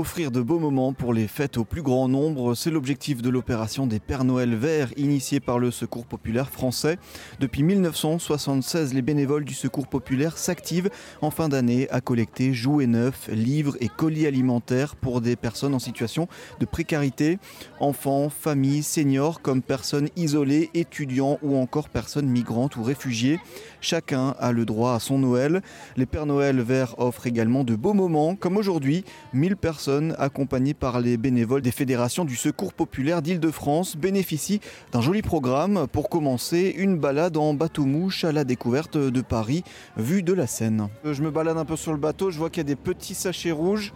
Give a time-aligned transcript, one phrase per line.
[0.00, 3.86] Offrir de beaux moments pour les fêtes au plus grand nombre, c'est l'objectif de l'opération
[3.86, 6.96] des Pères Noël verts initiée par le Secours populaire français.
[7.38, 10.88] Depuis 1976, les bénévoles du Secours populaire s'activent
[11.20, 15.78] en fin d'année à collecter jouets neufs, livres et colis alimentaires pour des personnes en
[15.78, 16.28] situation
[16.60, 17.38] de précarité,
[17.78, 23.38] enfants, familles, seniors comme personnes isolées, étudiants ou encore personnes migrantes ou réfugiées.
[23.82, 25.60] Chacun a le droit à son Noël.
[25.98, 29.04] Les Pères Noël verts offrent également de beaux moments comme aujourd'hui,
[29.34, 34.60] 1000 personnes accompagnés par les bénévoles des fédérations du Secours populaire d'Île-de-France, bénéficient
[34.92, 35.86] d'un joli programme.
[35.92, 39.62] Pour commencer, une balade en bateau-mouche à la découverte de Paris,
[39.96, 40.88] vue de la Seine.
[41.04, 42.76] Euh, je me balade un peu sur le bateau, je vois qu'il y a des
[42.76, 43.92] petits sachets rouges.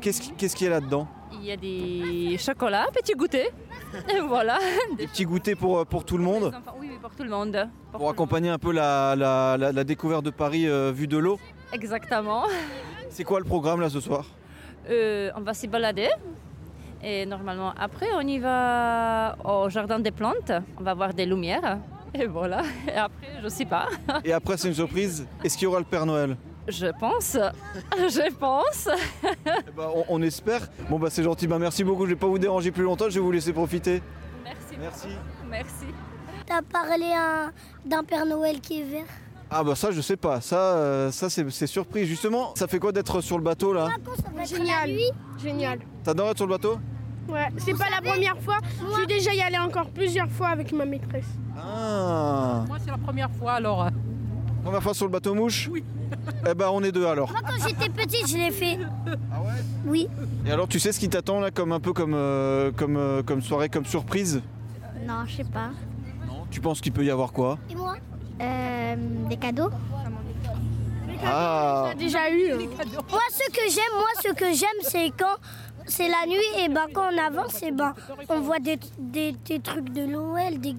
[0.00, 1.06] Qu'est-ce qu'il y a là-dedans?
[1.32, 3.50] Il y a des chocolats, petits goûters.
[4.28, 4.58] voilà.
[4.98, 6.52] Des petits goûters pour, euh, pour tout le monde?
[6.78, 7.68] Oui, pour tout le monde.
[7.92, 11.38] Pour, accompagner un peu la, la, découverte de Paris euh, vue de l'eau?
[11.72, 12.44] Exactement.
[13.10, 14.26] C'est quoi le programme là ce soir?
[14.90, 16.10] Euh, on va s'y balader.
[17.02, 20.52] Et normalement, après, on y va au jardin des plantes.
[20.78, 21.78] On va voir des lumières.
[22.14, 22.62] Et voilà.
[22.86, 23.88] Et après, je sais pas.
[24.24, 25.26] Et après, c'est une surprise.
[25.42, 26.36] Est-ce qu'il y aura le Père Noël?
[26.68, 27.36] Je pense.
[27.98, 28.88] Je pense.
[29.34, 30.68] Eh ben, on, espère.
[30.88, 31.48] Bon, bah, c'est gentil.
[31.48, 32.04] Bah, merci beaucoup.
[32.04, 33.08] Je vais pas vous déranger plus longtemps.
[33.08, 34.00] Je vais vous laisser profiter.
[34.44, 34.76] Merci.
[34.78, 35.08] Merci.
[35.50, 35.86] Merci.
[36.46, 37.10] T'as parlé
[37.84, 39.06] d'un Père Noël qui est vert?
[39.54, 42.06] Ah bah ça je sais pas, ça, euh, ça c'est surpris.
[42.06, 43.88] Justement, ça fait quoi d'être sur le bateau là
[44.44, 44.90] Génial,
[45.42, 45.78] génial.
[46.04, 46.78] T'adores être sur le bateau
[47.28, 48.58] Ouais, c'est pas la première fois.
[48.90, 51.26] Je suis déjà y allé encore plusieurs fois avec ma maîtresse.
[51.56, 53.88] Ah Moi c'est la première fois alors.
[54.64, 55.84] Première fois sur le bateau mouche Oui.
[56.48, 57.30] Eh ben on est deux alors.
[57.30, 58.78] Moi quand j'étais petite je l'ai fait.
[59.32, 60.08] Ah ouais Oui.
[60.46, 63.22] Et alors tu sais ce qui t'attend là comme un peu comme, euh, comme, euh,
[63.22, 64.42] comme soirée, comme surprise
[65.06, 65.70] Non, je sais pas.
[66.26, 67.96] Non Tu penses qu'il peut y avoir quoi Et moi
[68.40, 68.94] euh,
[69.28, 69.70] des cadeaux.
[71.24, 71.92] Ah.
[71.96, 72.52] déjà eu.
[72.52, 72.58] Hein.
[73.10, 75.36] Moi, ce que j'aime, moi, ce que j'aime, c'est quand
[75.86, 77.94] c'est la nuit et ben quand on avance, et ben
[78.28, 80.74] on voit des, des, trucs de Noël, des,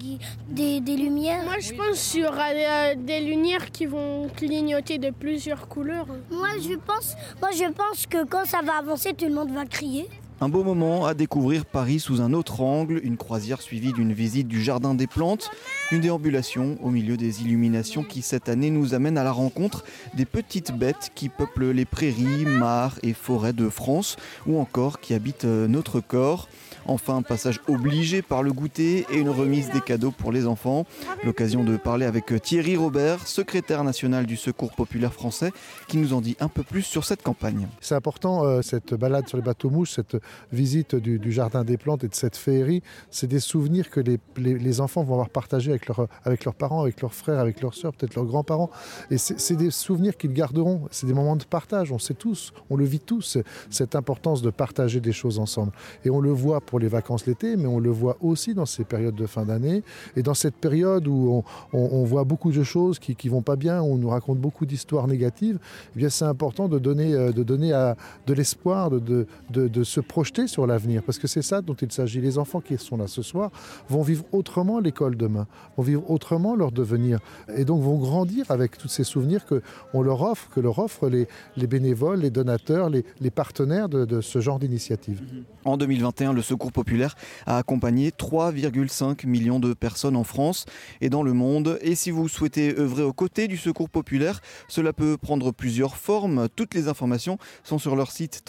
[0.48, 1.44] des, des, lumières.
[1.44, 6.06] Moi, je pense qu'il y aura euh, des lumières qui vont clignoter de plusieurs couleurs.
[6.30, 9.64] Moi, je pense, moi, je pense que quand ça va avancer, tout le monde va
[9.66, 10.08] crier.
[10.44, 14.46] Un beau moment à découvrir Paris sous un autre angle, une croisière suivie d'une visite
[14.46, 15.50] du Jardin des Plantes,
[15.90, 20.26] une déambulation au milieu des illuminations qui cette année nous amène à la rencontre des
[20.26, 24.16] petites bêtes qui peuplent les prairies, mares et forêts de France
[24.46, 26.46] ou encore qui habitent euh, notre corps.
[26.86, 30.84] Enfin, un passage obligé par le goûter et une remise des cadeaux pour les enfants.
[31.24, 35.50] L'occasion de parler avec Thierry Robert, secrétaire national du Secours populaire français,
[35.88, 37.68] qui nous en dit un peu plus sur cette campagne.
[37.80, 40.18] C'est important, euh, cette balade sur les bateaux mouches, cette
[40.52, 42.82] visite du, Jardin des Plantes et de cette féerie.
[43.10, 45.86] C'est des souvenirs que les, enfants vont avoir partagés avec,
[46.24, 48.70] avec leurs parents, avec leurs frères, avec leurs sœurs, peut-être leurs grands-parents.
[49.10, 50.82] Et c'est des souvenirs qu'ils garderont.
[50.90, 51.92] C'est des moments de partage.
[51.92, 53.38] On sait tous, on le vit tous,
[53.70, 55.72] cette importance de partager des choses ensemble.
[56.04, 58.84] Et on le voit pour les vacances l'été, mais on le voit aussi dans ces
[58.84, 59.82] périodes de fin d'année
[60.16, 63.80] et dans cette période où on, voit beaucoup de choses qui, qui vont pas bien,
[63.80, 65.58] où on nous raconte beaucoup d'histoires négatives.
[65.96, 67.96] Eh c'est important de donner, euh, de donner à,
[68.26, 71.90] de l'espoir, de, de, de, se projeter sur l'avenir, parce que c'est ça dont il
[71.90, 72.20] s'agit.
[72.20, 73.50] Les enfants qui sont là ce soir
[73.88, 77.18] vont vivre autrement l'école demain, vont vivre autrement leur devenir,
[77.56, 79.60] et donc vont grandir avec tous ces souvenirs que
[79.92, 81.26] on leur offre, que leur offrent les,
[81.56, 85.20] les bénévoles, les donateurs, les, partenaires de, de ce genre d'initiative.
[85.64, 87.16] En 2021, le Secours populaire
[87.46, 90.64] a accompagné 3,5 millions de personnes en France
[91.00, 91.76] et dans le monde.
[91.80, 96.48] Et si vous souhaitez œuvrer aux côtés du Secours populaire, cela peut prendre plusieurs formes.
[96.54, 98.42] Toutes les informations sont sur leur site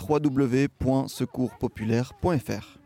[1.61, 2.84] www.secourspopulaire.fr.